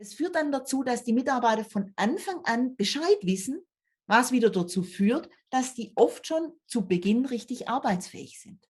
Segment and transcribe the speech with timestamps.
[0.00, 3.60] Das führt dann dazu, dass die Mitarbeiter von Anfang an Bescheid wissen,
[4.06, 8.66] was wieder dazu führt, dass die oft schon zu Beginn richtig arbeitsfähig sind.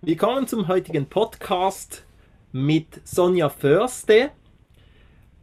[0.00, 2.04] Willkommen zum heutigen Podcast
[2.50, 4.32] mit Sonja Förste.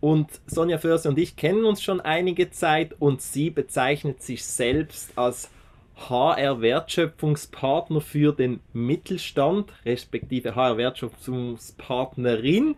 [0.02, 5.18] Und Sonja Förste und ich kennen uns schon einige Zeit und sie bezeichnet sich selbst
[5.18, 5.50] als
[5.96, 12.76] HR-Wertschöpfungspartner für den Mittelstand, respektive HR-Wertschöpfungspartnerin.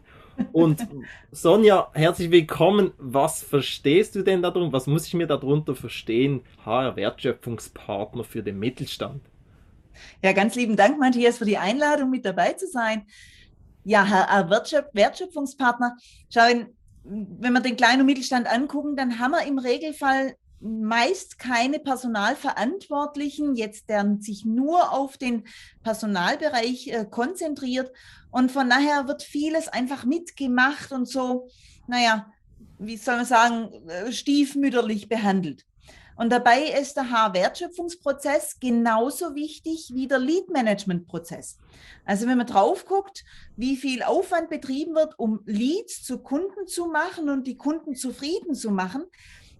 [0.52, 0.86] Und
[1.32, 2.92] Sonja, herzlich willkommen.
[2.98, 4.74] Was verstehst du denn darunter?
[4.74, 6.42] Was muss ich mir darunter verstehen?
[6.66, 9.22] HR-Wertschöpfungspartner für den Mittelstand.
[10.22, 13.06] Ja, ganz lieben Dank, Matthias, für die Einladung, mit dabei zu sein.
[13.86, 15.96] Ja, HR-Wertschöpfungspartner.
[16.34, 16.42] Schau,
[17.04, 23.56] wenn wir den kleinen und Mittelstand angucken, dann haben wir im Regelfall meist keine Personalverantwortlichen,
[23.56, 25.44] jetzt der sich nur auf den
[25.84, 27.92] Personalbereich äh, konzentriert.
[28.32, 31.48] Und von daher wird vieles einfach mitgemacht und so,
[31.88, 32.32] naja,
[32.80, 35.66] wie soll man sagen, äh, stiefmütterlich behandelt.
[36.18, 41.58] Und dabei ist der Haarwertschöpfungsprozess genauso wichtig wie der Lead-Management-Prozess.
[42.06, 43.26] Also wenn man drauf guckt,
[43.58, 48.56] wie viel Aufwand betrieben wird, um Leads zu Kunden zu machen und die Kunden zufrieden
[48.56, 49.04] zu machen,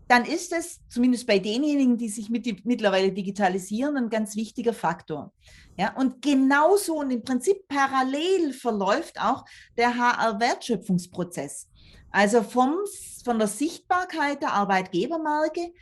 [0.08, 5.34] dann ist es zumindest bei denjenigen, die sich mit, mittlerweile digitalisieren, ein ganz wichtiger Faktor.
[5.78, 9.46] Ja, und genauso und im Prinzip parallel verläuft auch
[9.78, 11.68] der HR-Wertschöpfungsprozess.
[12.12, 12.78] Also vom,
[13.24, 15.74] von der Sichtbarkeit der Arbeitgebermarke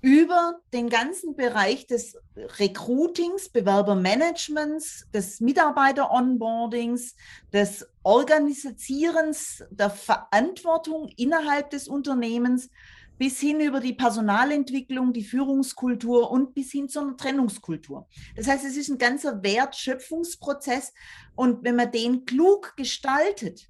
[0.00, 7.16] über den ganzen Bereich des Recruitings, Bewerbermanagements, des Mitarbeiter-Onboardings,
[7.52, 12.70] des Organisierens der Verantwortung innerhalb des Unternehmens
[13.18, 18.06] bis hin über die Personalentwicklung, die Führungskultur und bis hin zu einer Trennungskultur.
[18.36, 20.92] Das heißt, es ist ein ganzer Wertschöpfungsprozess
[21.34, 23.68] und wenn man den klug gestaltet,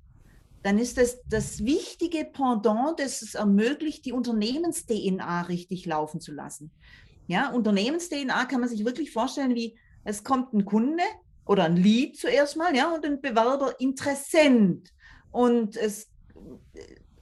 [0.62, 6.70] dann ist das das wichtige Pendant, das es ermöglicht, die Unternehmens-DNA richtig laufen zu lassen.
[7.26, 11.02] Ja, Unternehmens-DNA kann man sich wirklich vorstellen, wie es kommt ein Kunde
[11.46, 14.92] oder ein Lead zuerst mal, ja, und ein Bewerber Interessent.
[15.30, 16.10] Und es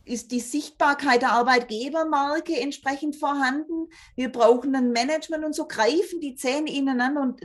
[0.07, 3.89] ist die Sichtbarkeit der Arbeitgebermarke entsprechend vorhanden.
[4.15, 7.41] Wir brauchen ein Management und so greifen die Zähne ineinander und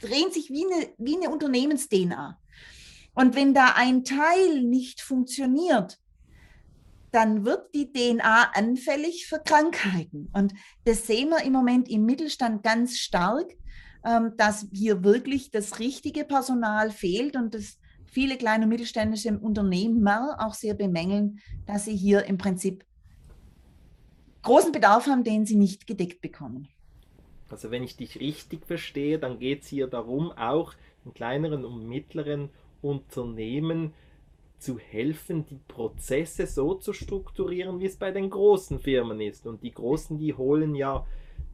[0.00, 2.38] drehen sich wie eine, wie eine Unternehmens-DNA.
[3.14, 5.98] Und wenn da ein Teil nicht funktioniert,
[7.12, 10.28] dann wird die DNA anfällig für Krankheiten.
[10.34, 10.52] Und
[10.84, 13.52] das sehen wir im Moment im Mittelstand ganz stark,
[14.04, 20.06] ähm, dass hier wirklich das richtige Personal fehlt und das viele kleine und mittelständische Unternehmen
[20.08, 22.84] auch sehr bemängeln, dass sie hier im Prinzip
[24.42, 26.68] großen Bedarf haben, den sie nicht gedeckt bekommen.
[27.48, 30.74] Also wenn ich dich richtig verstehe, dann geht es hier darum, auch
[31.04, 32.50] in kleineren und mittleren
[32.82, 33.92] Unternehmen
[34.58, 39.46] zu helfen, die Prozesse so zu strukturieren, wie es bei den großen Firmen ist.
[39.46, 41.06] Und die großen, die holen ja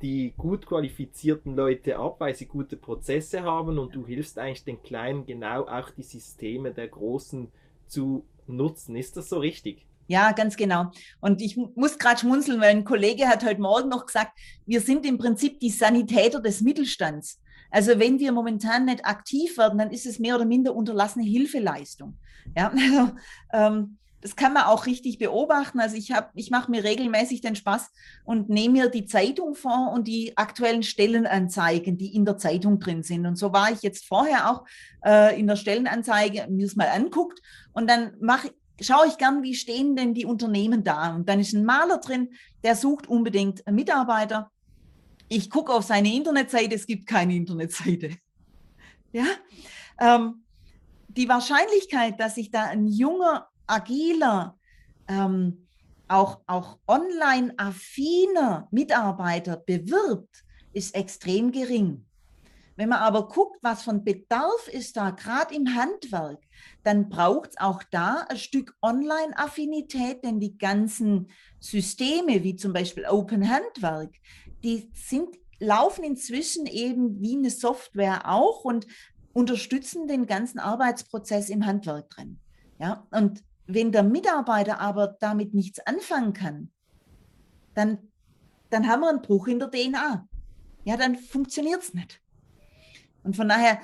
[0.03, 4.83] die gut qualifizierten Leute ab, weil sie gute Prozesse haben und du hilfst eigentlich den
[4.83, 7.49] Kleinen genau auch die Systeme der Großen
[7.87, 8.97] zu nutzen.
[8.97, 9.87] Ist das so richtig?
[10.09, 10.91] Ja, ganz genau.
[11.21, 15.07] Und ich muss gerade schmunzeln, weil ein Kollege hat heute Morgen noch gesagt, wir sind
[15.07, 17.41] im Prinzip die Sanitäter des Mittelstands.
[17.71, 22.19] Also wenn wir momentan nicht aktiv werden, dann ist es mehr oder minder unterlassene Hilfeleistung.
[22.57, 23.12] Ja, also,
[23.53, 25.81] ähm, das kann man auch richtig beobachten.
[25.81, 27.91] Also ich habe, ich mache mir regelmäßig den Spaß
[28.25, 33.03] und nehme mir die Zeitung vor und die aktuellen Stellenanzeigen, die in der Zeitung drin
[33.03, 33.27] sind.
[33.27, 34.65] Und so war ich jetzt vorher auch
[35.05, 39.55] äh, in der Stellenanzeige mir es mal anguckt und dann mache schaue ich gern, wie
[39.55, 41.15] stehen denn die Unternehmen da?
[41.15, 42.31] Und dann ist ein Maler drin,
[42.65, 44.50] der sucht unbedingt Mitarbeiter.
[45.28, 48.16] Ich gucke auf seine Internetseite, es gibt keine Internetseite.
[49.15, 49.27] Ja,
[50.00, 50.43] ähm,
[51.09, 54.59] die Wahrscheinlichkeit, dass sich da ein junger agiler,
[55.09, 55.67] ähm,
[56.09, 62.05] auch, auch online-affiner Mitarbeiter bewirbt, ist extrem gering.
[62.77, 66.43] Wenn man aber guckt, was von Bedarf ist da, gerade im Handwerk,
[66.82, 71.29] dann braucht es auch da ein Stück Online-Affinität, denn die ganzen
[71.61, 74.14] Systeme, wie zum Beispiel Open Handwerk,
[74.64, 78.87] die sind, laufen inzwischen eben wie eine Software auch und
[79.32, 82.38] unterstützen den ganzen Arbeitsprozess im Handwerk drin.
[82.79, 83.44] Ja, und
[83.75, 86.71] wenn der Mitarbeiter aber damit nichts anfangen kann,
[87.75, 87.99] dann,
[88.71, 90.27] dann haben wir einen Bruch in der DNA.
[90.85, 92.21] Ja, dann funktioniert es nicht.
[93.23, 93.81] Und von daher,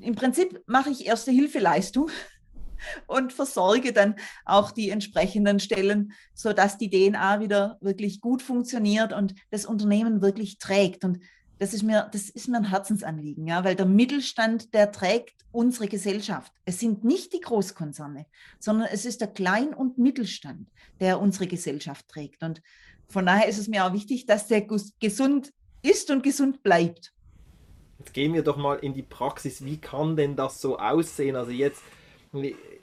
[0.00, 2.10] im Prinzip mache ich erste Hilfeleistung
[3.06, 9.34] und versorge dann auch die entsprechenden Stellen, sodass die DNA wieder wirklich gut funktioniert und
[9.50, 11.04] das Unternehmen wirklich trägt.
[11.04, 11.18] Und
[11.58, 15.88] das ist mir, das ist mir ein Herzensanliegen, ja, weil der Mittelstand, der trägt unsere
[15.88, 16.52] Gesellschaft.
[16.64, 18.26] Es sind nicht die Großkonzerne,
[18.58, 20.68] sondern es ist der Klein- und Mittelstand,
[21.00, 22.42] der unsere Gesellschaft trägt.
[22.42, 22.62] Und
[23.08, 24.62] von daher ist es mir auch wichtig, dass der
[25.00, 25.52] gesund
[25.82, 27.12] ist und gesund bleibt.
[27.98, 29.64] Jetzt gehen wir doch mal in die Praxis.
[29.64, 31.34] Wie kann denn das so aussehen?
[31.34, 31.82] Also jetzt,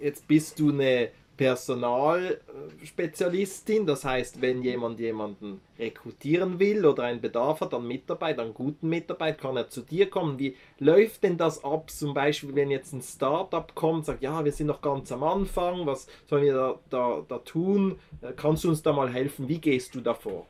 [0.01, 3.85] jetzt bist du eine Personalspezialistin.
[3.85, 8.89] Das heißt, wenn jemand jemanden rekrutieren will oder einen Bedarf hat an Mitarbeiter, an guten
[8.89, 10.39] Mitarbeitern, kann er zu dir kommen.
[10.39, 11.89] Wie läuft denn das ab?
[11.89, 15.85] Zum Beispiel, wenn jetzt ein Startup kommt, sagt, ja, wir sind noch ganz am Anfang,
[15.85, 17.99] was sollen wir da, da, da tun?
[18.35, 19.47] Kannst du uns da mal helfen?
[19.47, 20.47] Wie gehst du davor?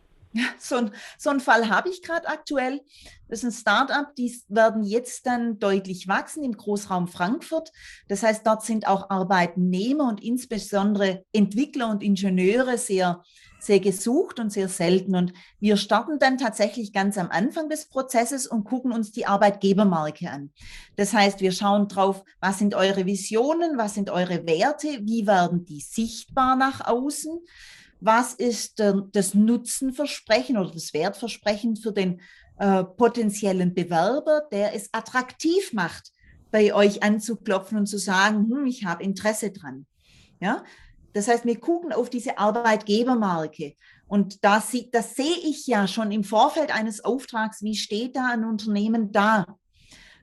[0.60, 2.82] So, ein, so einen Fall habe ich gerade aktuell.
[3.28, 7.72] Das ist ein Startup, die werden jetzt dann deutlich wachsen im Großraum Frankfurt.
[8.08, 13.24] Das heißt, dort sind auch Arbeitnehmer und insbesondere Entwickler und Ingenieure sehr,
[13.60, 15.16] sehr gesucht und sehr selten.
[15.16, 20.30] Und wir starten dann tatsächlich ganz am Anfang des Prozesses und gucken uns die Arbeitgebermarke
[20.30, 20.52] an.
[20.98, 25.66] Das heißt, wir schauen drauf, was sind eure Visionen, was sind eure Werte, wie werden
[25.66, 27.40] die sichtbar nach außen
[28.06, 32.22] was ist äh, das Nutzenversprechen oder das Wertversprechen für den
[32.58, 36.12] äh, potenziellen Bewerber, der es attraktiv macht,
[36.52, 39.86] bei euch anzuklopfen und zu sagen, hm, ich habe Interesse dran.
[40.40, 40.64] Ja?
[41.14, 43.74] Das heißt, wir gucken auf diese Arbeitgebermarke.
[44.08, 48.46] Und das, das sehe ich ja schon im Vorfeld eines Auftrags, wie steht da ein
[48.46, 49.58] Unternehmen da?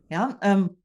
[0.08, 0.76] Ja, ähm,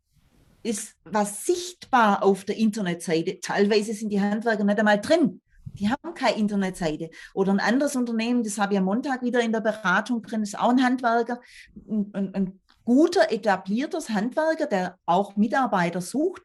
[0.64, 3.40] ist was sichtbar auf der Internetseite.
[3.40, 5.42] Teilweise sind die Handwerker nicht einmal drin.
[5.80, 7.10] Die haben keine Internetseite.
[7.34, 10.58] Oder ein anderes Unternehmen, das habe ich am Montag wieder in der Beratung drin, ist
[10.58, 11.40] auch ein Handwerker,
[11.76, 16.42] ein, ein, ein guter, etablierter Handwerker, der auch Mitarbeiter sucht.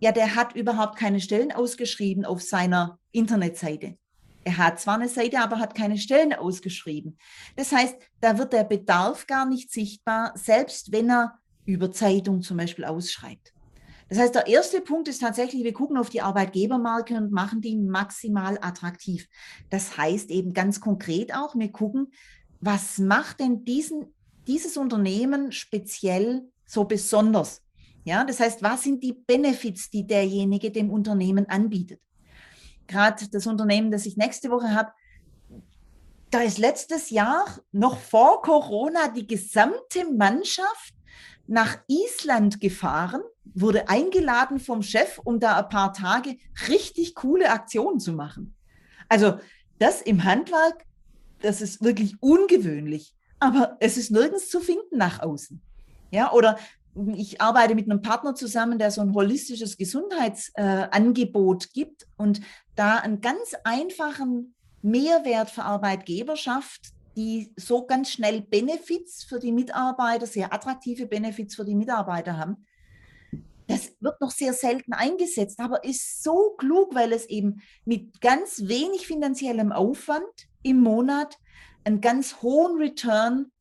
[0.00, 3.96] Ja, der hat überhaupt keine Stellen ausgeschrieben auf seiner Internetseite.
[4.44, 7.18] Er hat zwar eine Seite, aber hat keine Stellen ausgeschrieben.
[7.56, 12.56] Das heißt, da wird der Bedarf gar nicht sichtbar, selbst wenn er über Zeitung zum
[12.56, 13.52] Beispiel ausschreibt.
[14.08, 17.76] Das heißt, der erste Punkt ist tatsächlich, wir gucken auf die Arbeitgebermarke und machen die
[17.76, 19.28] maximal attraktiv.
[19.70, 22.12] Das heißt eben ganz konkret auch, wir gucken,
[22.60, 24.14] was macht denn diesen,
[24.46, 27.62] dieses Unternehmen speziell so besonders?
[28.04, 32.00] Ja, das heißt, was sind die Benefits, die derjenige dem Unternehmen anbietet?
[32.86, 34.90] Gerade das Unternehmen, das ich nächste Woche habe,
[36.30, 40.94] da ist letztes Jahr noch vor Corona die gesamte Mannschaft
[41.46, 43.22] nach Island gefahren,
[43.54, 46.36] wurde eingeladen vom Chef, um da ein paar Tage
[46.68, 48.54] richtig coole Aktionen zu machen.
[49.08, 49.38] Also
[49.78, 50.84] das im Handwerk,
[51.40, 55.60] das ist wirklich ungewöhnlich, aber es ist nirgends zu finden nach außen.
[56.10, 56.58] Ja, oder
[57.14, 62.40] ich arbeite mit einem Partner zusammen, der so ein holistisches Gesundheitsangebot äh, gibt und
[62.74, 69.52] da einen ganz einfachen Mehrwert für Arbeitgeber schafft, die so ganz schnell Benefits für die
[69.52, 72.64] Mitarbeiter, sehr attraktive Benefits für die Mitarbeiter haben.
[73.68, 78.62] Das wird noch sehr selten eingesetzt, aber ist so klug, weil es eben mit ganz
[78.66, 80.24] wenig finanziellem Aufwand
[80.62, 81.36] im Monat
[81.84, 83.52] einen ganz hohen Return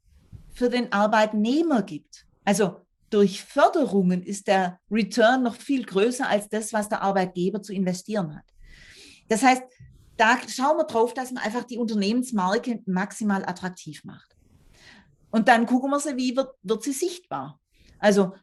[0.53, 2.25] für den Arbeitnehmer gibt.
[2.45, 2.77] Also
[3.09, 8.33] durch Förderungen ist der Return noch viel größer als das, was der Arbeitgeber zu investieren
[8.33, 8.45] hat.
[9.27, 9.63] Das heißt,
[10.15, 14.35] da schauen wir drauf, dass man einfach die Unternehmensmarke maximal attraktiv macht.
[15.31, 17.59] Und dann gucken wir sie, wie wird, wird sie sichtbar.
[17.99, 18.33] Also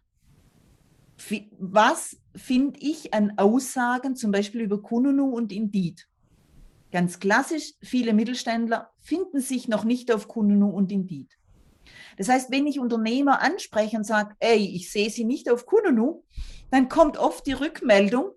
[1.58, 6.08] was finde ich an Aussagen zum Beispiel über Kununu und Indeed?
[6.92, 11.36] Ganz klassisch, viele Mittelständler finden sich noch nicht auf Kununu und Indeed.
[12.16, 16.22] Das heißt, wenn ich Unternehmer anspreche und sage, ey, ich sehe sie nicht auf Kununu,
[16.70, 18.30] dann kommt oft die Rückmeldung,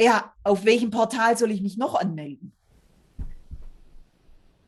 [0.00, 2.52] ja, auf welchem Portal soll ich mich noch anmelden?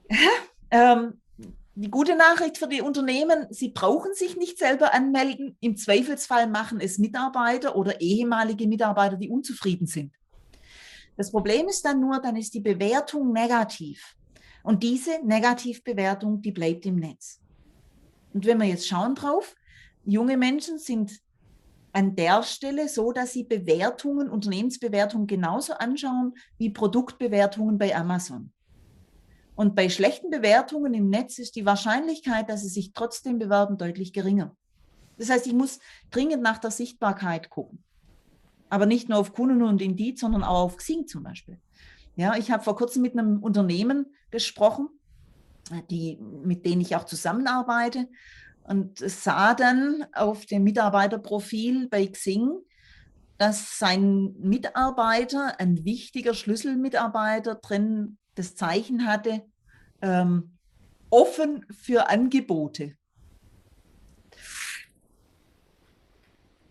[0.70, 1.20] ähm,
[1.80, 5.56] die gute Nachricht für die Unternehmen, sie brauchen sich nicht selber anmelden.
[5.61, 10.12] Im Zweifelsfall machen es Mitarbeiter oder ehemalige Mitarbeiter, die unzufrieden sind.
[11.16, 14.16] Das Problem ist dann nur, dann ist die Bewertung negativ.
[14.64, 17.40] Und diese Negativbewertung, die bleibt im Netz.
[18.35, 19.54] Und wenn wir jetzt schauen drauf,
[20.04, 21.12] junge Menschen sind
[21.92, 28.52] an der Stelle so, dass sie Bewertungen, Unternehmensbewertungen genauso anschauen wie Produktbewertungen bei Amazon.
[29.58, 34.12] Und bei schlechten Bewertungen im Netz ist die Wahrscheinlichkeit, dass sie sich trotzdem bewerben, deutlich
[34.12, 34.56] geringer.
[35.16, 35.80] Das heißt, ich muss
[36.12, 37.82] dringend nach der Sichtbarkeit gucken.
[38.68, 41.58] Aber nicht nur auf Kununu und Indeed, sondern auch auf Xing zum Beispiel.
[42.14, 44.90] Ja, ich habe vor kurzem mit einem Unternehmen gesprochen,
[45.90, 48.06] die, mit denen ich auch zusammenarbeite
[48.62, 52.60] und sah dann auf dem Mitarbeiterprofil bei Xing,
[53.38, 59.42] dass sein Mitarbeiter, ein wichtiger Schlüsselmitarbeiter drin das Zeichen hatte,
[60.02, 60.59] ähm,
[61.11, 62.95] offen für Angebote.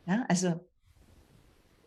[0.06, 0.66] Ja, also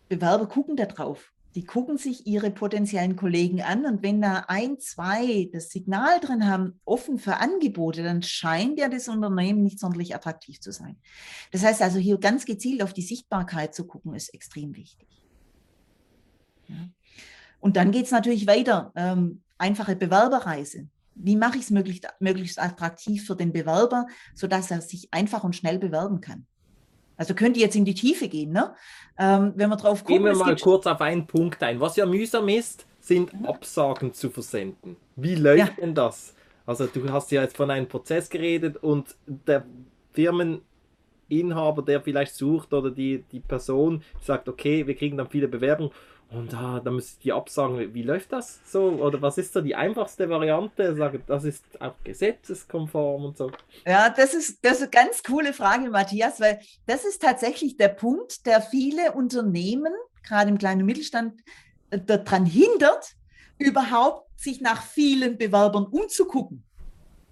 [0.08, 1.32] Bewerber gucken da drauf.
[1.56, 6.46] Die gucken sich ihre potenziellen Kollegen an und wenn da ein, zwei das Signal drin
[6.46, 11.00] haben, offen für Angebote, dann scheint ja das Unternehmen nicht sonderlich attraktiv zu sein.
[11.50, 15.08] Das heißt also, hier ganz gezielt auf die Sichtbarkeit zu gucken, ist extrem wichtig.
[16.68, 16.88] Ja.
[17.58, 18.92] Und dann geht es natürlich weiter.
[18.94, 20.88] Ähm, einfache Bewerberreise.
[21.14, 25.54] Wie mache ich es möglichst, möglichst attraktiv für den Bewerber, sodass er sich einfach und
[25.54, 26.46] schnell bewerben kann?
[27.16, 28.74] Also könnte jetzt in die Tiefe gehen, ne?
[29.18, 30.24] Ähm, wenn wir drauf gucken.
[30.24, 31.78] Gehen wir mal kurz auf einen Punkt ein.
[31.78, 33.30] Was ja mühsam ist, sind.
[33.44, 34.96] Absagen zu versenden.
[35.16, 35.68] Wie läuft ja.
[35.78, 36.34] denn das?
[36.64, 39.66] Also du hast ja jetzt von einem Prozess geredet und der
[40.12, 45.92] Firmeninhaber, der vielleicht sucht oder die, die Person sagt, okay, wir kriegen dann viele Bewerbungen
[46.32, 48.84] und ah, da müsste ich die absagen, wie läuft das so?
[48.84, 50.94] Oder was ist so die einfachste Variante?
[50.94, 53.50] Sagen, das ist auch gesetzeskonform und so.
[53.84, 57.88] Ja, das ist, das ist eine ganz coole Frage, Matthias, weil das ist tatsächlich der
[57.88, 61.40] Punkt, der viele Unternehmen, gerade im kleinen Mittelstand,
[61.90, 63.16] äh, daran hindert,
[63.58, 66.64] überhaupt sich nach vielen Bewerbern umzugucken.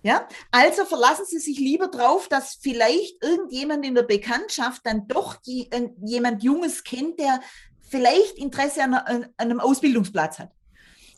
[0.03, 5.37] Ja, also verlassen Sie sich lieber drauf, dass vielleicht irgendjemand in der Bekanntschaft dann doch
[5.37, 7.41] die, äh, jemand Junges kennt, der
[7.89, 10.51] vielleicht Interesse an, an einem Ausbildungsplatz hat.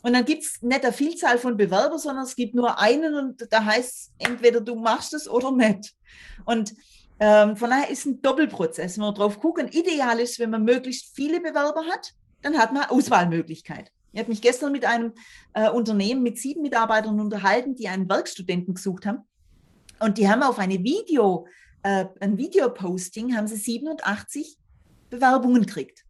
[0.03, 3.47] Und dann gibt es nicht eine Vielzahl von Bewerbern, sondern es gibt nur einen und
[3.51, 5.93] da heißt entweder du machst es oder nicht.
[6.45, 6.73] Und
[7.19, 8.97] ähm, von daher ist ein Doppelprozess.
[8.97, 12.85] Wenn wir drauf gucken, ideal ist, wenn man möglichst viele Bewerber hat, dann hat man
[12.85, 13.91] Auswahlmöglichkeit.
[14.11, 15.13] Ich habe mich gestern mit einem
[15.53, 19.19] äh, Unternehmen mit sieben Mitarbeitern unterhalten, die einen Werkstudenten gesucht haben.
[19.99, 21.45] Und die haben auf eine Video,
[21.83, 24.57] äh, ein Videoposting, haben sie 87
[25.11, 26.05] Bewerbungen gekriegt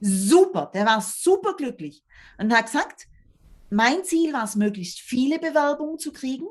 [0.00, 2.04] super, der war super glücklich
[2.38, 3.06] und hat gesagt,
[3.70, 6.46] mein Ziel war es, möglichst viele Bewerbungen zu kriegen,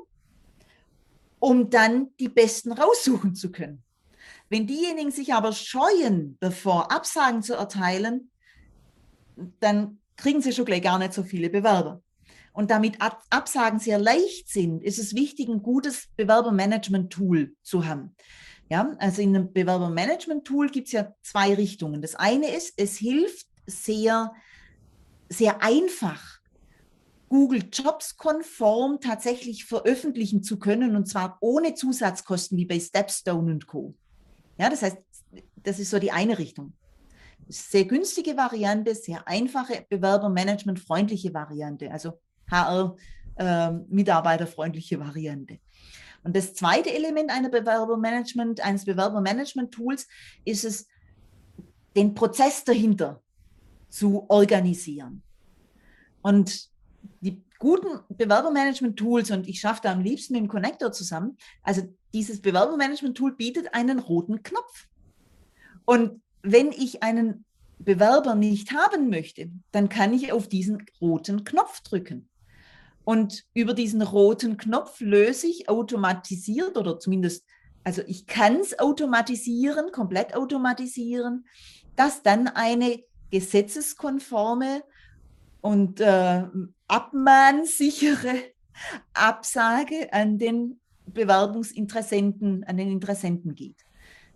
[1.38, 3.82] um dann die besten raussuchen zu können.
[4.48, 8.30] Wenn diejenigen sich aber scheuen, bevor Absagen zu erteilen,
[9.60, 12.02] dann kriegen sie schon gleich gar nicht so viele Bewerber.
[12.52, 12.98] Und damit
[13.30, 18.16] Absagen sehr leicht sind, ist es wichtig, ein gutes Bewerbermanagement-Tool zu haben.
[18.70, 22.00] Ja, also in einem Bewerbermanagement-Tool gibt es ja zwei Richtungen.
[22.00, 24.32] Das eine ist, es hilft sehr,
[25.28, 26.40] sehr einfach,
[27.28, 33.68] Google Jobs konform tatsächlich veröffentlichen zu können und zwar ohne Zusatzkosten wie bei Stepstone und
[33.68, 33.94] Co.
[34.58, 34.98] Ja, das heißt,
[35.56, 36.72] das ist so die eine Richtung.
[37.48, 42.96] Sehr günstige Variante, sehr einfache Bewerbermanagement-freundliche Variante, also HR
[43.36, 45.60] äh, mitarbeiterfreundliche Variante.
[46.22, 50.06] Und das zweite Element einer Bewerbermanagement, eines Bewerbermanagement-Tools
[50.44, 50.86] ist es,
[51.96, 53.22] den Prozess dahinter
[53.88, 55.22] zu organisieren.
[56.22, 56.68] Und
[57.20, 62.40] die guten Bewerbermanagement-Tools, und ich schaffe da am liebsten mit dem Connector zusammen, also dieses
[62.40, 64.88] Bewerbermanagement-Tool bietet einen roten Knopf.
[65.84, 67.44] Und wenn ich einen
[67.78, 72.29] Bewerber nicht haben möchte, dann kann ich auf diesen roten Knopf drücken.
[73.10, 77.44] Und über diesen roten Knopf löse ich automatisiert oder zumindest,
[77.82, 81.44] also ich kann es automatisieren, komplett automatisieren,
[81.96, 83.02] dass dann eine
[83.32, 84.84] gesetzeskonforme
[85.60, 86.44] und äh,
[86.86, 88.36] abmahnsichere
[89.12, 93.84] Absage an den Bewerbungsinteressenten, an den Interessenten geht.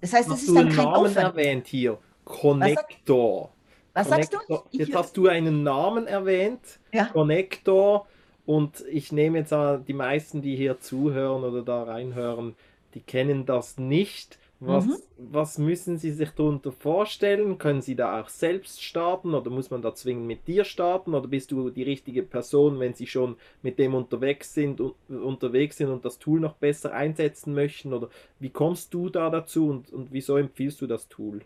[0.01, 1.17] Das heißt, es ist dann kein Namen Aufwand.
[1.17, 3.55] erwähnt hier, Connector.
[3.93, 4.39] Was sagst du?
[4.73, 7.05] Jetzt ich, hast du einen Namen erwähnt, ja.
[7.05, 8.09] Connector.
[8.47, 12.55] Und ich nehme jetzt an, die meisten, die hier zuhören oder da reinhören,
[12.95, 14.39] die kennen das nicht.
[14.61, 14.97] Was, mhm.
[15.19, 17.59] was müssen Sie sich darunter vorstellen?
[17.59, 21.15] Können Sie da auch selbst starten oder muss man da zwingend mit dir starten?
[21.15, 25.77] Oder bist du die richtige Person, wenn Sie schon mit dem unterwegs sind und, unterwegs
[25.77, 27.93] sind und das Tool noch besser einsetzen möchten?
[27.93, 28.09] Oder
[28.39, 31.43] wie kommst du da dazu und, und wieso empfiehlst du das Tool?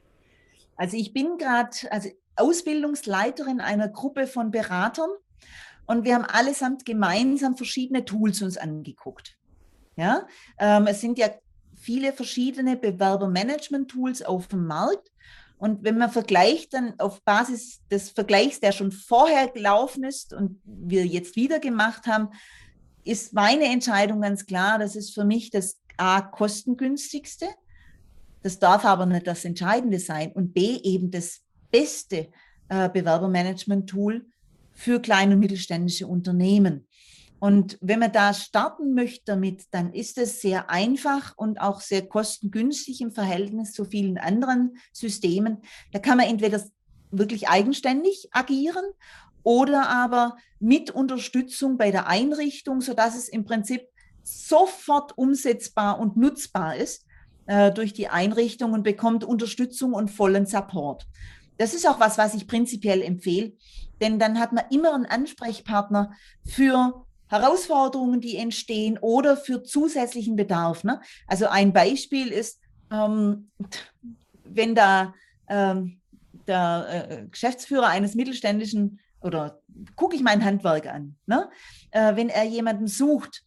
[0.76, 5.10] Also ich bin gerade also Ausbildungsleiterin einer Gruppe von Beratern
[5.88, 9.36] und wir haben allesamt gemeinsam verschiedene Tools uns angeguckt.
[9.96, 10.26] Ja,
[10.58, 11.30] ähm, es sind ja
[11.74, 15.10] viele verschiedene Bewerbermanagement-Tools auf dem Markt.
[15.56, 20.60] Und wenn man vergleicht, dann auf Basis des Vergleichs, der schon vorher gelaufen ist und
[20.64, 22.28] wir jetzt wieder gemacht haben,
[23.02, 27.46] ist meine Entscheidung ganz klar, das ist für mich das A, kostengünstigste.
[28.42, 30.32] Das darf aber nicht das Entscheidende sein.
[30.32, 31.40] Und B, eben das
[31.70, 32.28] beste
[32.68, 34.26] äh, Bewerbermanagement-Tool
[34.78, 36.86] für kleine und mittelständische Unternehmen.
[37.40, 42.06] Und wenn man da starten möchte damit, dann ist es sehr einfach und auch sehr
[42.06, 45.58] kostengünstig im Verhältnis zu vielen anderen Systemen.
[45.92, 46.62] Da kann man entweder
[47.10, 48.84] wirklich eigenständig agieren
[49.42, 53.82] oder aber mit Unterstützung bei der Einrichtung, sodass es im Prinzip
[54.22, 57.04] sofort umsetzbar und nutzbar ist.
[57.48, 61.06] äh, durch die Einrichtung und bekommt Unterstützung und vollen Support.
[61.58, 63.52] Das ist auch was, was ich prinzipiell empfehle,
[64.00, 66.12] denn dann hat man immer einen Ansprechpartner
[66.46, 70.84] für Herausforderungen, die entstehen oder für zusätzlichen Bedarf.
[70.84, 71.00] Ne?
[71.26, 72.60] Also ein Beispiel ist,
[72.90, 73.50] ähm,
[74.44, 75.14] wenn da
[75.48, 76.00] ähm,
[76.46, 79.60] der äh, Geschäftsführer eines mittelständischen oder
[79.96, 81.50] gucke ich mein Handwerk an, ne?
[81.90, 83.42] Äh, wenn er jemanden sucht,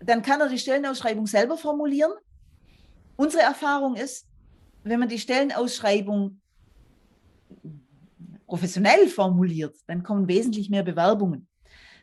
[0.00, 2.12] dann kann er die Stellenausschreibung selber formulieren.
[3.16, 4.26] Unsere Erfahrung ist,
[4.84, 6.41] wenn man die Stellenausschreibung
[8.52, 11.48] professionell formuliert, dann kommen wesentlich mehr Bewerbungen.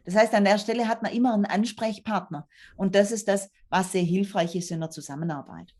[0.03, 2.47] Das heißt, an der Stelle hat man immer einen Ansprechpartner.
[2.75, 5.75] Und das ist das, was sehr hilfreich ist in der Zusammenarbeit.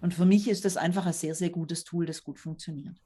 [0.00, 2.96] Und für mich ist das einfach ein sehr, sehr gutes Tool, das gut funktioniert.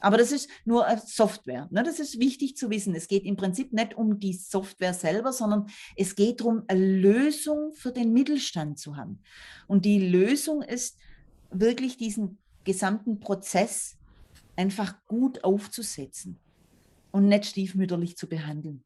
[0.00, 1.68] Aber das ist nur Software.
[1.70, 1.84] Ne?
[1.84, 2.96] Das ist wichtig zu wissen.
[2.96, 7.74] Es geht im Prinzip nicht um die Software selber, sondern es geht darum, eine Lösung
[7.74, 9.22] für den Mittelstand zu haben.
[9.68, 10.98] Und die Lösung ist
[11.52, 13.98] wirklich diesen gesamten Prozess
[14.56, 16.40] einfach gut aufzusetzen
[17.16, 18.84] und nicht stiefmütterlich zu behandeln.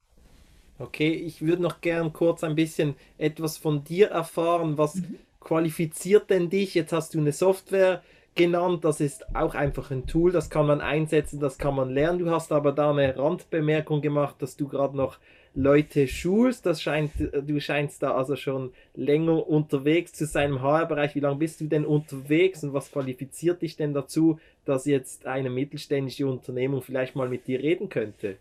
[0.78, 4.78] Okay, ich würde noch gern kurz ein bisschen etwas von dir erfahren.
[4.78, 5.16] Was mhm.
[5.40, 6.74] qualifiziert denn dich?
[6.74, 8.02] Jetzt hast du eine Software
[8.36, 8.84] genannt.
[8.84, 12.20] Das ist auch einfach ein Tool, das kann man einsetzen, das kann man lernen.
[12.20, 15.18] Du hast aber da eine Randbemerkung gemacht, dass du gerade noch
[15.54, 16.66] Leute schulst.
[16.66, 21.14] Das scheint, du scheinst da also schon länger unterwegs zu sein im HR-Bereich.
[21.14, 25.50] Wie lange bist du denn unterwegs und was qualifiziert dich denn dazu, dass jetzt eine
[25.50, 28.36] mittelständische Unternehmung vielleicht mal mit dir reden könnte?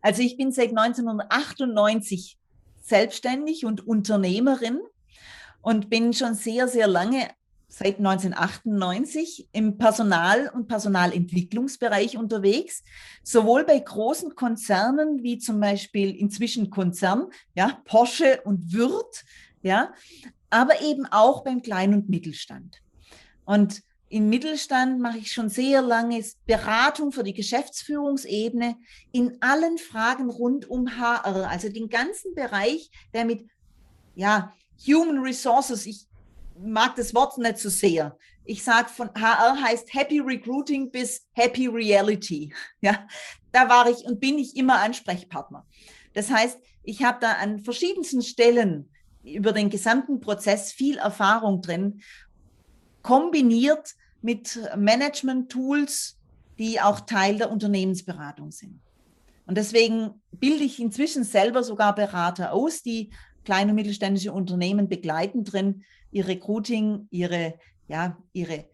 [0.00, 2.38] Also ich bin seit 1998
[2.80, 4.80] selbstständig und Unternehmerin
[5.60, 7.28] und bin schon sehr, sehr lange
[7.68, 12.82] seit 1998 im Personal- und Personalentwicklungsbereich unterwegs,
[13.22, 19.24] sowohl bei großen Konzernen wie zum Beispiel inzwischen Konzern, ja, Porsche und Würth,
[19.62, 19.92] ja,
[20.48, 22.80] aber eben auch beim Klein- und Mittelstand.
[23.44, 28.76] Und im Mittelstand mache ich schon sehr lange Beratung für die Geschäftsführungsebene
[29.12, 33.46] in allen Fragen rund um HR, also den ganzen Bereich, der mit
[34.14, 34.54] ja,
[34.86, 36.07] Human Resources, ich
[36.60, 38.16] mag das Wort nicht so sehr.
[38.44, 42.52] Ich sage von HR heißt Happy Recruiting bis Happy Reality.
[42.80, 43.06] Ja,
[43.52, 45.66] da war ich und bin ich immer Ansprechpartner.
[46.14, 48.88] Das heißt, ich habe da an verschiedensten Stellen
[49.22, 52.00] über den gesamten Prozess viel Erfahrung drin
[53.02, 56.18] kombiniert mit Management-Tools,
[56.58, 58.80] die auch Teil der Unternehmensberatung sind.
[59.46, 63.10] Und deswegen bilde ich inzwischen selber sogar Berater aus, die
[63.44, 68.66] kleine und mittelständische Unternehmen begleiten drin, ihr Recruiting, ihre, ja, ihre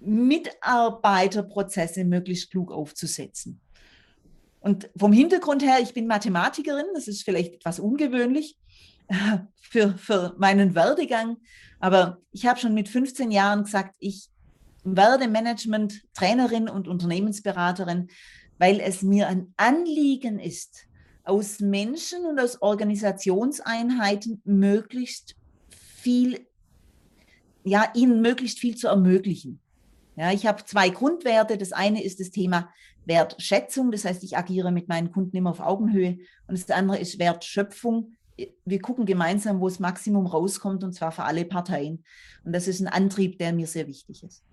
[0.00, 3.60] Mitarbeiterprozesse möglichst klug aufzusetzen.
[4.60, 8.56] Und vom Hintergrund her, ich bin Mathematikerin, das ist vielleicht etwas ungewöhnlich
[9.60, 11.38] für, für meinen Werdegang,
[11.78, 14.28] aber ich habe schon mit 15 Jahren gesagt, ich
[14.84, 18.08] werde Management-Trainerin und Unternehmensberaterin,
[18.58, 20.86] weil es mir ein Anliegen ist,
[21.24, 25.36] aus Menschen und aus Organisationseinheiten möglichst
[25.70, 26.46] viel,
[27.64, 29.60] ja, ihnen möglichst viel zu ermöglichen.
[30.16, 31.56] Ja, ich habe zwei Grundwerte.
[31.56, 32.68] Das eine ist das Thema
[33.06, 36.18] Wertschätzung, das heißt, ich agiere mit meinen Kunden immer auf Augenhöhe.
[36.46, 38.16] Und das andere ist Wertschöpfung,
[38.64, 42.04] wir gucken gemeinsam, wo das Maximum rauskommt, und zwar für alle Parteien.
[42.44, 44.44] Und das ist ein Antrieb, der mir sehr wichtig ist.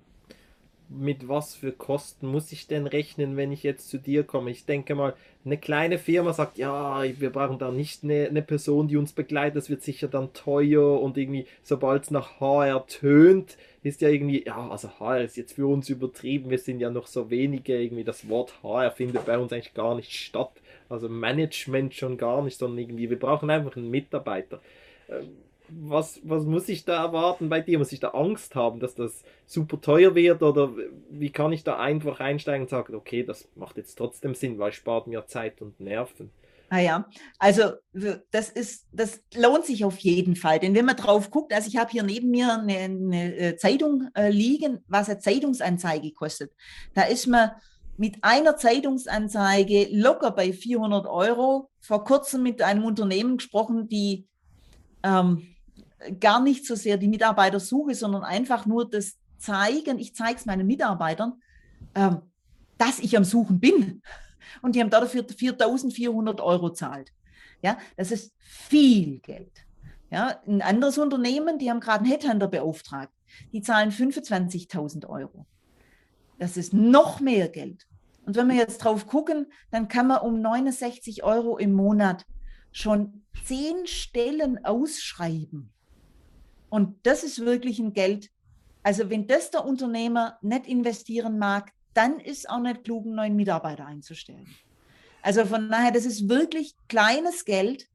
[0.90, 4.52] Mit was für Kosten muss ich denn rechnen, wenn ich jetzt zu dir komme?
[4.52, 8.88] Ich denke mal, eine kleine Firma sagt, ja, wir brauchen da nicht eine, eine Person,
[8.88, 13.58] die uns begleitet, das wird sicher dann teuer und irgendwie, sobald es nach HR tönt,
[13.84, 17.08] ist ja irgendwie, ja, also HR ist jetzt für uns übertrieben, wir sind ja noch
[17.08, 20.52] so wenige, irgendwie das Wort HR findet bei uns eigentlich gar nicht statt
[20.90, 24.62] also Management schon gar nicht, sondern irgendwie, wir brauchen einfach einen Mitarbeiter.
[25.10, 25.30] Ähm,
[25.70, 27.78] was, was muss ich da erwarten bei dir?
[27.80, 30.42] Muss ich da Angst haben, dass das super teuer wird?
[30.44, 30.74] Oder
[31.10, 34.70] wie kann ich da einfach einsteigen und sagen, okay, das macht jetzt trotzdem Sinn, weil
[34.70, 36.32] es spart mir Zeit und Nerven?
[36.70, 37.72] Ah ja, also
[38.32, 40.60] das ist, das lohnt sich auf jeden Fall.
[40.60, 44.10] Denn wenn man drauf guckt, also ich habe hier neben mir eine, eine äh, Zeitung
[44.16, 46.52] äh, liegen, was eine Zeitungsanzeige kostet.
[46.94, 47.52] Da ist man
[47.96, 51.70] mit einer Zeitungsanzeige locker bei 400 Euro.
[51.80, 54.28] Vor kurzem mit einem Unternehmen gesprochen, die
[55.04, 55.56] ähm,
[56.20, 60.46] gar nicht so sehr die Mitarbeiter suche, sondern einfach nur das zeigen, ich zeige es
[60.46, 61.42] meinen Mitarbeitern,
[61.96, 62.22] ähm,
[62.78, 64.02] dass ich am Suchen bin.
[64.62, 67.12] Und die haben dafür 4.400 Euro zahlt.
[67.62, 69.52] Ja, das ist viel Geld.
[70.10, 73.12] Ja, ein anderes Unternehmen, die haben gerade einen Headhunter beauftragt.
[73.52, 75.46] Die zahlen 25.000 Euro.
[76.40, 77.88] Das ist noch mehr Geld.
[78.26, 82.26] Und wenn wir jetzt drauf gucken, dann kann man um 69 Euro im Monat
[82.72, 85.72] schon zehn Stellen ausschreiben.
[86.70, 88.30] Und das ist wirklich ein Geld,
[88.88, 93.36] Also wenn das der Unternehmer nicht investieren mag, dann ist auch nicht klug, einen neuen
[93.36, 94.48] Mitarbeiter einzustellen.
[95.22, 97.90] Also von daher, das ist wirklich kleines Geld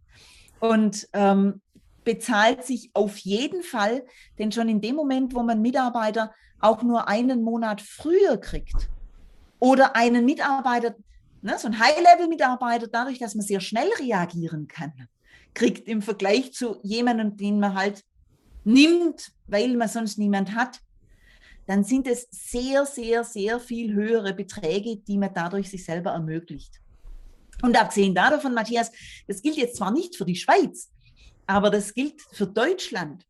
[0.60, 1.62] und ähm,
[2.04, 4.04] bezahlt sich auf jeden Fall,
[4.38, 8.90] denn schon in dem Moment, wo man Mitarbeiter auch nur einen Monat früher kriegt
[9.60, 10.94] oder einen Mitarbeiter,
[11.40, 14.92] ne, so ein High-Level-Mitarbeiter, dadurch, dass man sehr schnell reagieren kann,
[15.54, 18.04] kriegt im Vergleich zu jemandem, den man halt
[18.64, 20.80] nimmt, weil man sonst niemand hat,
[21.66, 26.80] dann sind es sehr, sehr, sehr viel höhere Beträge, die man dadurch sich selber ermöglicht.
[27.62, 28.90] Und abgesehen davon, Matthias,
[29.28, 30.90] das gilt jetzt zwar nicht für die Schweiz,
[31.46, 33.24] aber das gilt für Deutschland.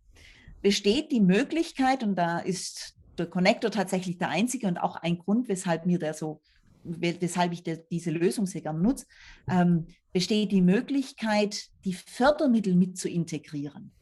[0.62, 5.48] Besteht die Möglichkeit, und da ist der Connector tatsächlich der einzige und auch ein Grund,
[5.48, 6.40] weshalb mir der so,
[6.84, 9.06] weshalb ich diese Lösung sehr gerne nutze,
[9.48, 13.92] ähm, besteht die Möglichkeit, die Fördermittel mit zu integrieren.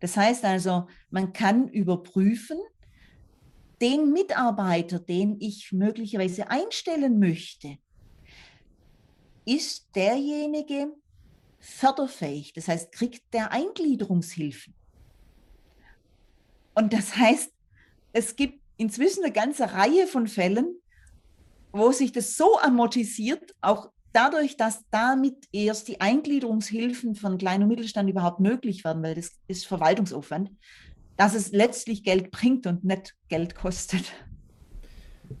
[0.00, 2.58] Das heißt also, man kann überprüfen,
[3.80, 7.76] den Mitarbeiter, den ich möglicherweise einstellen möchte,
[9.44, 10.92] ist derjenige
[11.58, 12.52] förderfähig.
[12.52, 14.74] Das heißt, kriegt der Eingliederungshilfen.
[16.74, 17.52] Und das heißt,
[18.12, 20.76] es gibt inzwischen eine ganze Reihe von Fällen,
[21.72, 27.68] wo sich das so amortisiert, auch dadurch, dass damit erst die Eingliederungshilfen von Klein- und
[27.68, 30.50] Mittelstand überhaupt möglich werden, weil das ist Verwaltungsaufwand,
[31.16, 34.12] dass es letztlich Geld bringt und nicht Geld kostet.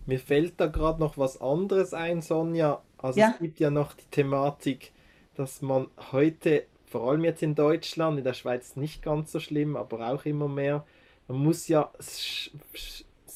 [0.06, 2.82] Mir fällt da gerade noch was anderes ein, Sonja.
[2.98, 3.32] Also ja.
[3.32, 4.92] es gibt ja noch die Thematik,
[5.34, 9.76] dass man heute, vor allem jetzt in Deutschland, in der Schweiz nicht ganz so schlimm,
[9.76, 10.84] aber auch immer mehr,
[11.28, 11.90] man muss ja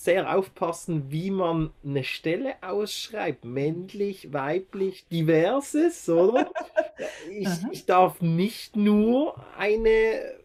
[0.04, 3.44] sehr aufpassen, wie man eine Stelle ausschreibt.
[3.44, 6.50] Männlich, weiblich, diverses, oder?
[7.30, 10.38] ich, ich darf nicht nur eine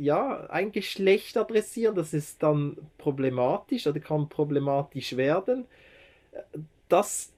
[0.00, 5.66] ja, ein Geschlecht adressieren, das ist dann problematisch oder kann problematisch werden.
[6.88, 7.32] Das,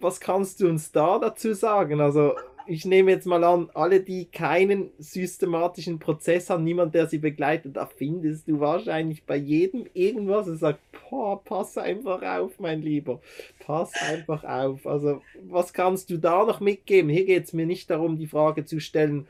[0.00, 2.00] was kannst du uns da dazu sagen?
[2.00, 2.34] Also
[2.66, 7.76] ich nehme jetzt mal an, alle, die keinen systematischen Prozess haben, niemand, der sie begleitet,
[7.76, 13.20] da findest du wahrscheinlich bei jedem irgendwas und sagt, boah, pass einfach auf, mein Lieber,
[13.64, 14.86] pass einfach auf.
[14.86, 17.10] Also was kannst du da noch mitgeben?
[17.10, 19.26] Hier geht es mir nicht darum, die Frage zu stellen,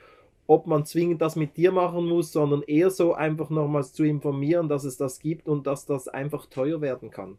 [0.47, 4.69] ob man zwingend das mit dir machen muss, sondern eher so einfach nochmals zu informieren,
[4.69, 7.39] dass es das gibt und dass das einfach teuer werden kann.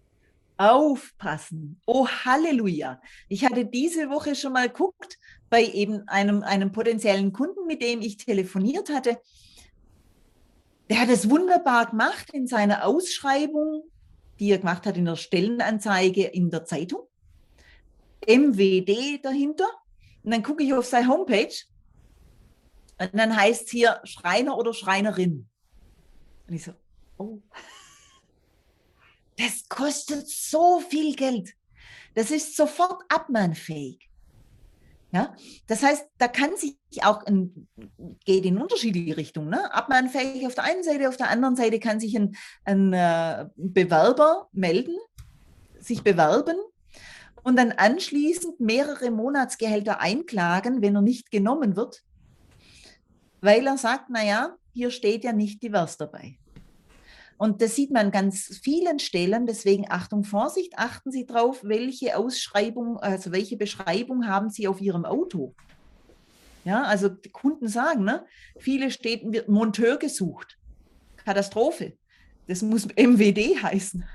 [0.62, 1.82] Aufpassen.
[1.88, 3.02] Oh Halleluja.
[3.30, 5.18] Ich hatte diese Woche schon mal geguckt
[5.50, 9.20] bei eben einem, einem potenziellen Kunden, mit dem ich telefoniert hatte.
[10.88, 13.90] Der hat es wunderbar gemacht in seiner Ausschreibung,
[14.40, 17.08] die er gemacht hat in der Stellenanzeige in der Zeitung.
[18.28, 19.68] MWD dahinter.
[20.24, 21.56] Und dann gucke ich auf seine Homepage
[23.00, 25.50] und dann heißt es hier Schreiner oder Schreinerin.
[26.48, 26.74] Und ich so,
[27.18, 27.40] oh.
[29.38, 31.54] Das kostet so viel Geld.
[32.16, 34.08] Das ist sofort abmahnfähig.
[35.14, 35.36] Ja,
[35.68, 37.68] das heißt, da kann sich auch, ein,
[38.24, 39.50] geht in unterschiedliche Richtungen.
[39.50, 39.74] Ne?
[39.74, 44.48] Abmahnfähig auf der einen Seite, auf der anderen Seite kann sich ein, ein äh, Bewerber
[44.54, 44.96] melden,
[45.80, 46.56] sich bewerben
[47.44, 52.06] und dann anschließend mehrere Monatsgehälter einklagen, wenn er nicht genommen wird
[53.42, 56.38] weil er sagt, naja, hier steht ja nicht divers dabei.
[57.42, 59.48] Und das sieht man an ganz vielen Stellen.
[59.48, 65.06] Deswegen Achtung, Vorsicht, achten Sie drauf, welche Ausschreibung, also welche Beschreibung haben Sie auf Ihrem
[65.06, 65.56] Auto.
[66.66, 68.28] Ja, also die Kunden sagen, ne,
[68.60, 70.60] viele steht wird Monteur gesucht.
[71.26, 71.98] Katastrophe.
[72.46, 74.06] Das muss MWD heißen.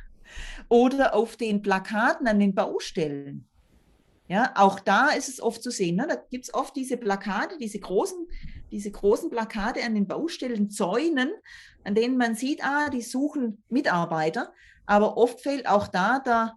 [0.68, 3.48] Oder auf den Plakaten an den Baustellen.
[4.28, 5.96] Ja, auch da ist es oft zu sehen.
[5.96, 6.06] Ne?
[6.08, 8.28] Da gibt es oft diese Plakate, diese großen,
[8.76, 11.30] diese großen Plakate an den Baustellen, Zäunen,
[11.82, 14.52] an denen man sieht, ah, die suchen Mitarbeiter.
[14.84, 16.52] Aber oft fehlt auch da der,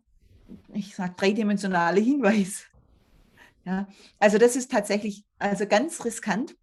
[0.74, 2.66] ich sage, dreidimensionale Hinweis.
[3.64, 3.88] Ja,
[4.20, 6.58] also das ist tatsächlich also ganz riskant.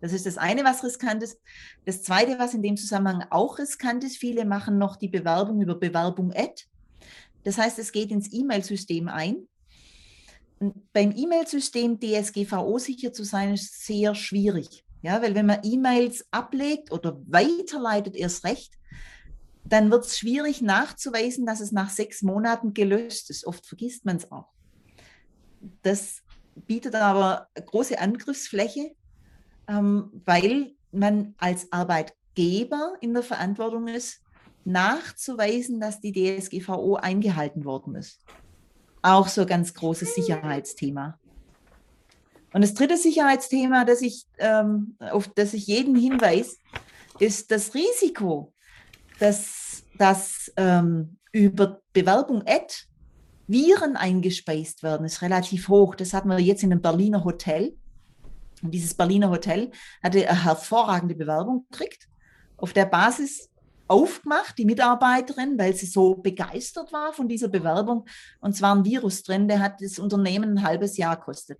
[0.00, 1.40] Das ist das eine, was riskant ist.
[1.84, 5.74] Das zweite, was in dem Zusammenhang auch riskant ist, viele machen noch die Bewerbung über
[5.74, 6.66] Bewerbung Ad.
[7.42, 9.48] Das heißt, es geht ins E-Mail-System ein
[10.92, 14.84] beim E-Mail-System DSGVO sicher zu sein, ist sehr schwierig.
[15.02, 18.74] Ja, weil wenn man E-Mails ablegt oder weiterleitet, erst recht,
[19.64, 23.46] dann wird es schwierig nachzuweisen, dass es nach sechs Monaten gelöst ist.
[23.46, 24.48] Oft vergisst man es auch.
[25.82, 26.22] Das
[26.54, 28.92] bietet aber große Angriffsfläche,
[29.68, 34.22] ähm, weil man als Arbeitgeber in der Verantwortung ist,
[34.64, 38.24] nachzuweisen, dass die DSGVO eingehalten worden ist
[39.14, 41.18] auch so ein ganz großes Sicherheitsthema.
[42.52, 46.56] Und das dritte Sicherheitsthema, das ich, ähm, auf das ich jeden hinweise,
[47.18, 48.52] ist das Risiko,
[49.18, 52.74] dass, dass ähm, über Bewerbung Ad
[53.46, 55.94] Viren eingespeist werden, ist relativ hoch.
[55.94, 57.76] Das hatten wir jetzt in einem Berliner Hotel.
[58.62, 59.70] Und dieses Berliner Hotel
[60.02, 62.08] hatte eine hervorragende Bewerbung gekriegt.
[62.56, 63.48] Auf der Basis
[63.88, 68.06] aufgemacht, die Mitarbeiterin, weil sie so begeistert war von dieser Bewerbung.
[68.40, 71.58] Und zwar ein Virus drin, der hat das Unternehmen ein halbes Jahr gekostet.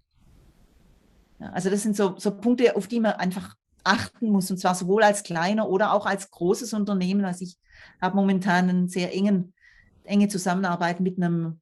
[1.40, 4.74] Ja, also das sind so, so Punkte, auf die man einfach achten muss, und zwar
[4.74, 7.24] sowohl als kleiner oder auch als großes Unternehmen.
[7.24, 7.56] Also ich
[8.00, 9.54] habe momentan einen sehr engen,
[10.04, 11.60] enge Zusammenarbeit mit einem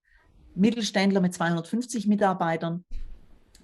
[0.54, 2.84] Mittelständler mit 250 Mitarbeitern,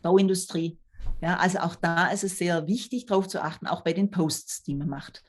[0.03, 0.79] Bauindustrie.
[1.21, 4.65] Ja, also auch da ist es sehr wichtig, darauf zu achten, auch bei den Posts,
[4.65, 5.25] die man macht.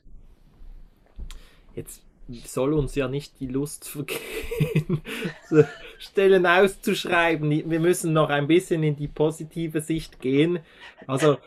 [1.74, 2.02] Jetzt
[2.46, 5.02] soll uns ja nicht die Lust vergehen,
[5.98, 7.50] Stellen auszuschreiben.
[7.50, 10.60] Wir müssen noch ein bisschen in die positive Sicht gehen.
[11.06, 11.38] Also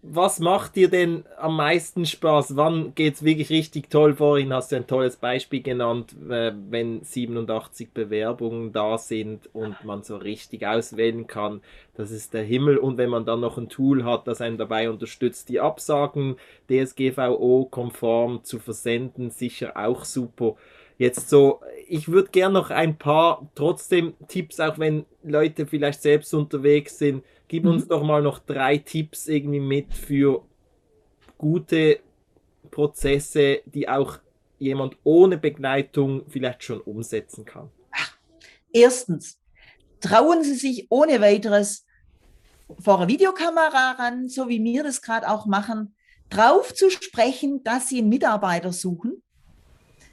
[0.00, 2.54] was macht dir denn am meisten Spaß?
[2.54, 4.14] Wann geht es wirklich richtig toll?
[4.14, 10.04] Vorhin hast du ein tolles Beispiel genannt, äh, wenn 87 Bewerbungen da sind und man
[10.04, 11.62] so richtig auswählen kann.
[11.94, 12.78] Das ist der Himmel.
[12.78, 16.36] Und wenn man dann noch ein Tool hat, das einen dabei unterstützt, die Absagen
[16.70, 20.54] DSGVO-konform zu versenden, sicher auch super.
[20.98, 26.34] Jetzt so, ich würde gerne noch ein paar trotzdem Tipps, auch wenn Leute vielleicht selbst
[26.34, 27.88] unterwegs sind, Gib uns mhm.
[27.88, 30.44] doch mal noch drei Tipps irgendwie mit für
[31.38, 32.00] gute
[32.70, 34.18] Prozesse, die auch
[34.58, 37.70] jemand ohne Begleitung vielleicht schon umsetzen kann.
[38.70, 39.40] Erstens,
[40.00, 41.86] trauen Sie sich ohne weiteres
[42.80, 45.94] vor eine Videokamera ran, so wie wir das gerade auch machen,
[46.28, 49.22] drauf zu sprechen, dass Sie einen Mitarbeiter suchen.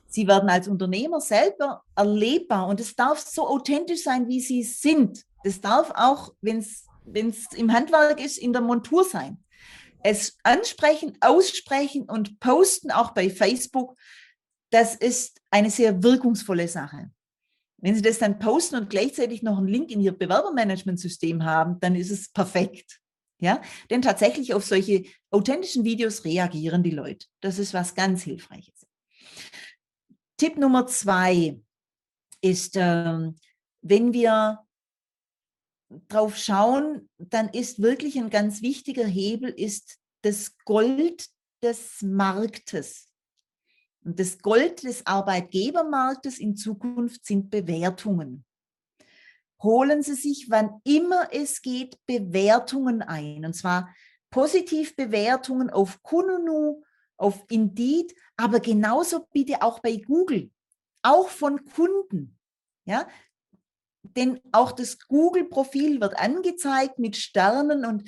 [0.07, 5.23] Sie werden als Unternehmer selber erlebbar und es darf so authentisch sein, wie Sie sind.
[5.43, 6.85] Das darf auch, wenn es
[7.55, 9.43] im Handwerk ist, in der Montur sein.
[10.03, 13.97] Es ansprechen, aussprechen und posten, auch bei Facebook,
[14.69, 17.11] das ist eine sehr wirkungsvolle Sache.
[17.77, 21.95] Wenn Sie das dann posten und gleichzeitig noch einen Link in Ihr Bewerbermanagementsystem haben, dann
[21.95, 22.99] ist es perfekt.
[23.39, 27.27] Ja, denn tatsächlich auf solche authentischen Videos reagieren die Leute.
[27.41, 28.87] Das ist was ganz Hilfreiches.
[30.37, 31.59] Tipp Nummer zwei
[32.41, 33.35] ist, ähm,
[33.81, 34.65] wenn wir
[36.07, 41.27] drauf schauen, dann ist wirklich ein ganz wichtiger Hebel ist das Gold
[41.61, 43.09] des Marktes.
[44.03, 48.45] Und das Gold des Arbeitgebermarktes in Zukunft sind Bewertungen.
[49.61, 53.45] Holen Sie sich, wann immer es geht, Bewertungen ein.
[53.45, 53.95] Und zwar
[54.29, 56.83] Positivbewertungen auf Kununu,
[57.17, 60.51] auf Indeed, aber genauso bitte auch bei Google,
[61.01, 62.37] auch von Kunden.
[62.85, 63.07] Ja,
[64.15, 68.07] denn auch das Google-Profil wird angezeigt mit Sternen und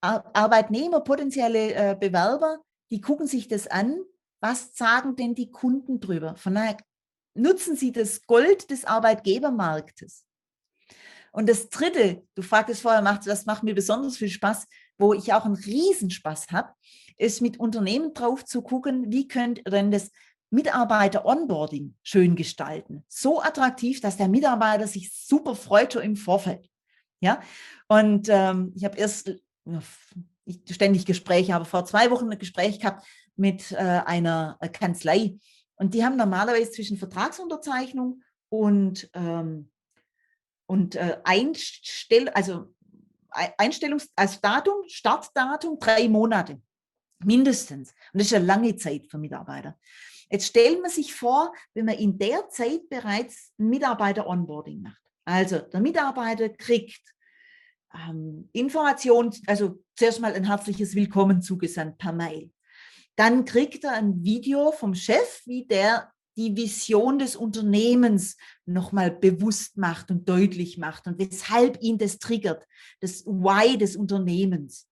[0.00, 2.58] Arbeitnehmer, potenzielle äh, Bewerber,
[2.90, 4.00] die gucken sich das an.
[4.40, 6.36] Was sagen denn die Kunden drüber?
[6.36, 6.76] Von daher
[7.34, 10.25] nutzen Sie das Gold des Arbeitgebermarktes.
[11.36, 15.34] Und das Dritte, du fragtest vorher, macht, was macht mir besonders viel Spaß, wo ich
[15.34, 16.72] auch einen Riesenspaß habe,
[17.18, 20.10] ist mit Unternehmen drauf zu gucken, wie könnte denn das
[20.48, 23.04] Mitarbeiter-Onboarding schön gestalten.
[23.06, 26.70] So attraktiv, dass der Mitarbeiter sich super freut schon im Vorfeld.
[27.20, 27.42] Ja,
[27.86, 29.34] und ähm, ich habe erst
[30.46, 35.36] ich, ständig Gespräche, habe vor zwei Wochen ein Gespräch gehabt mit äh, einer äh, Kanzlei
[35.74, 39.68] und die haben normalerweise zwischen Vertragsunterzeichnung und, ähm,
[40.66, 42.74] und äh, Einstell also
[43.58, 46.60] Einstellungs als Datum, Startdatum drei Monate
[47.24, 47.90] mindestens.
[48.12, 49.78] Und das ist eine lange Zeit für Mitarbeiter.
[50.30, 55.00] Jetzt stellen wir sich vor, wenn man in der Zeit bereits Mitarbeiter-Onboarding macht.
[55.24, 57.02] Also der Mitarbeiter kriegt
[57.94, 62.50] ähm, Informationen, also zuerst mal ein herzliches Willkommen zugesandt per Mail.
[63.16, 69.76] Dann kriegt er ein Video vom Chef, wie der die Vision des Unternehmens nochmal bewusst
[69.76, 72.66] macht und deutlich macht und weshalb ihn das triggert,
[73.00, 74.88] das Why des Unternehmens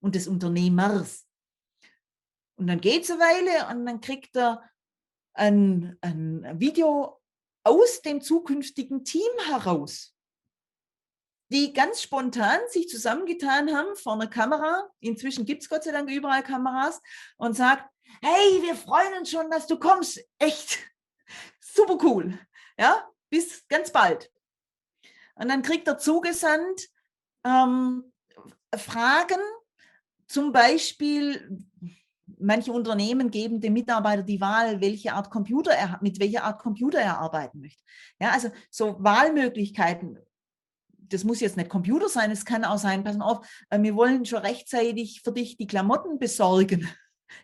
[0.00, 1.26] und des Unternehmers.
[2.56, 4.68] Und dann geht es eine Weile und dann kriegt er
[5.34, 7.20] ein, ein Video
[7.62, 10.16] aus dem zukünftigen Team heraus,
[11.52, 14.90] die ganz spontan sich zusammengetan haben vor einer Kamera.
[15.00, 17.00] Inzwischen gibt es Gott sei Dank überall Kameras
[17.36, 17.88] und sagt,
[18.22, 20.20] hey, wir freuen uns schon, dass du kommst.
[20.38, 20.78] Echt
[21.60, 22.38] super cool.
[22.78, 24.30] Ja, bis ganz bald.
[25.34, 26.88] Und dann kriegt er zugesandt
[27.44, 28.12] ähm,
[28.74, 29.40] Fragen,
[30.26, 31.64] zum Beispiel,
[32.38, 36.98] manche Unternehmen geben dem Mitarbeiter die Wahl, welche Art Computer er, mit welcher Art Computer
[36.98, 37.82] er arbeiten möchte.
[38.20, 40.18] Ja, also so Wahlmöglichkeiten.
[40.92, 43.94] Das muss jetzt nicht Computer sein, es kann auch sein, pass mal auf, äh, wir
[43.96, 46.86] wollen schon rechtzeitig für dich die Klamotten besorgen.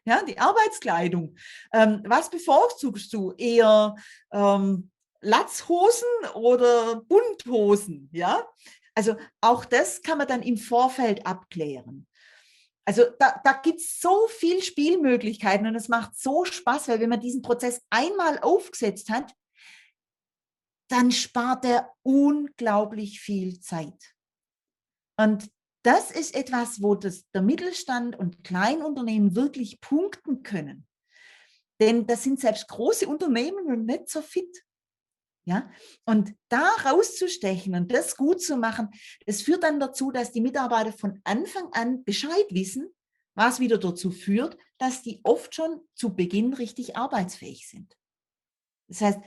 [0.05, 1.37] Ja, die Arbeitskleidung.
[1.73, 3.33] Ähm, was bevorzugst du?
[3.37, 3.95] Eher
[4.33, 8.09] ähm, Latzhosen oder Bunthosen?
[8.13, 8.47] Ja,
[8.95, 12.07] also auch das kann man dann im Vorfeld abklären.
[12.87, 17.09] Also da, da gibt es so viele Spielmöglichkeiten und es macht so Spaß, weil wenn
[17.09, 19.33] man diesen Prozess einmal aufgesetzt hat,
[20.89, 24.15] dann spart er unglaublich viel Zeit.
[25.17, 25.51] Und
[25.85, 30.87] das ist etwas, wo das, der Mittelstand und Kleinunternehmen wirklich punkten können.
[31.81, 34.65] Denn das sind selbst große Unternehmen und nicht so fit.
[35.47, 35.71] Ja,
[36.07, 38.89] und da rauszustechen und das gut zu machen,
[39.27, 42.89] das führt dann dazu, dass die Mitarbeiter von Anfang an Bescheid wissen,
[43.35, 47.95] was wieder dazu führt, dass die oft schon zu Beginn richtig arbeitsfähig sind.
[48.89, 49.21] Das heißt,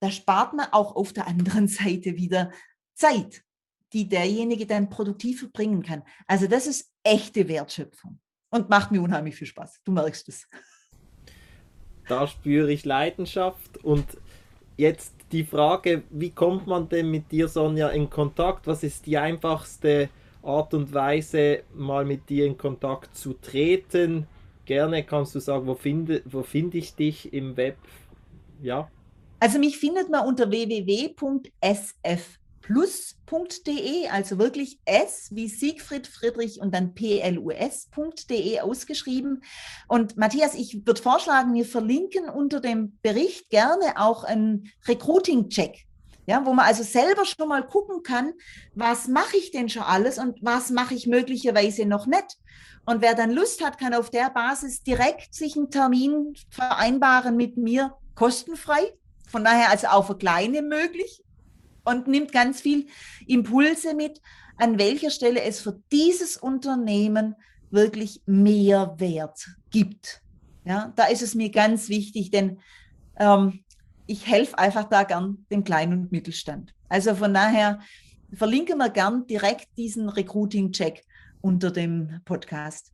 [0.00, 2.50] da spart man auch auf der anderen Seite wieder
[2.94, 3.45] Zeit,
[3.92, 6.02] die derjenige dann produktiv verbringen kann.
[6.26, 8.18] Also das ist echte Wertschöpfung
[8.50, 9.80] und macht mir unheimlich viel Spaß.
[9.84, 10.48] Du merkst es.
[12.08, 14.04] Da spüre ich Leidenschaft und
[14.76, 18.66] jetzt die Frage, wie kommt man denn mit dir, Sonja, in Kontakt?
[18.66, 20.08] Was ist die einfachste
[20.42, 24.26] Art und Weise, mal mit dir in Kontakt zu treten?
[24.64, 27.76] Gerne kannst du sagen, wo finde, wo finde ich dich im Web?
[28.62, 28.88] Ja.
[29.40, 36.94] Also mich findet man unter www.sf plus.de, also wirklich S wie Siegfried Friedrich und dann
[36.94, 39.44] plus.de ausgeschrieben.
[39.86, 45.84] Und Matthias, ich würde vorschlagen, wir verlinken unter dem Bericht gerne auch einen Recruiting-Check.
[46.28, 48.32] Ja, wo man also selber schon mal gucken kann,
[48.74, 52.36] was mache ich denn schon alles und was mache ich möglicherweise noch nicht.
[52.84, 57.56] Und wer dann Lust hat, kann auf der Basis direkt sich einen Termin vereinbaren mit
[57.56, 58.92] mir, kostenfrei.
[59.28, 61.22] Von daher also auch für Kleine möglich
[61.86, 62.86] und nimmt ganz viel
[63.26, 64.20] Impulse mit,
[64.58, 67.34] an welcher Stelle es für dieses Unternehmen
[67.70, 70.22] wirklich mehr Wert gibt.
[70.64, 72.58] Ja, da ist es mir ganz wichtig, denn
[73.18, 73.60] ähm,
[74.06, 76.74] ich helfe einfach da gern dem Klein- und Mittelstand.
[76.88, 77.80] Also von daher
[78.32, 81.04] verlinken wir gern direkt diesen Recruiting-Check
[81.40, 82.92] unter dem Podcast.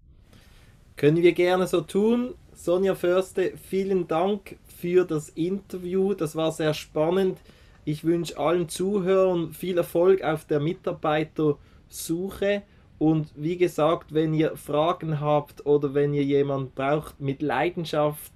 [0.96, 2.34] Können wir gerne so tun.
[2.54, 6.12] Sonja Förste, vielen Dank für das Interview.
[6.12, 7.38] Das war sehr spannend.
[7.84, 12.62] Ich wünsche allen Zuhörern viel Erfolg auf der Mitarbeitersuche.
[12.98, 18.32] Und wie gesagt, wenn ihr Fragen habt oder wenn ihr jemanden braucht mit Leidenschaft,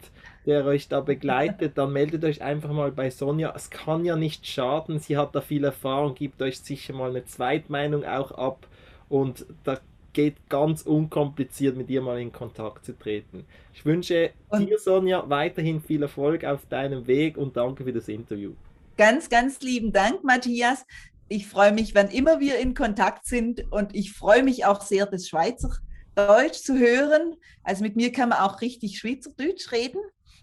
[0.47, 3.53] der euch da begleitet, dann meldet euch einfach mal bei Sonja.
[3.55, 7.25] Es kann ja nicht schaden, sie hat da viel Erfahrung, gibt euch sicher mal eine
[7.25, 8.67] Zweitmeinung auch ab
[9.09, 9.79] und da
[10.13, 13.45] geht ganz unkompliziert mit ihr mal in Kontakt zu treten.
[13.75, 18.09] Ich wünsche und dir, Sonja, weiterhin viel Erfolg auf deinem Weg und danke für das
[18.09, 18.55] Interview.
[18.97, 20.85] Ganz, ganz lieben Dank, Matthias.
[21.29, 25.07] Ich freue mich, wann immer wir in Kontakt sind und ich freue mich auch sehr,
[25.07, 27.35] das Schweizerdeutsch zu hören.
[27.63, 30.01] Also mit mir kann man auch richtig Schweizerdeutsch reden,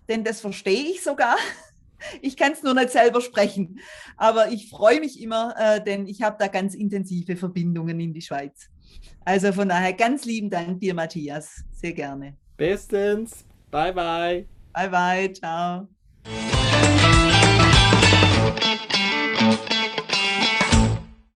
[0.07, 1.35] denn das verstehe ich sogar.
[2.21, 3.79] Ich kann es nur nicht selber sprechen,
[4.17, 8.21] aber ich freue mich immer, äh, denn ich habe da ganz intensive Verbindungen in die
[8.21, 8.67] Schweiz.
[9.23, 11.63] Also von daher ganz lieben Dank dir, Matthias.
[11.71, 12.35] Sehr gerne.
[12.57, 13.45] Bestens.
[13.71, 14.45] Bye, bye.
[14.73, 15.31] Bye, bye.
[15.31, 15.87] Ciao.
[18.51, 19.02] Thank you.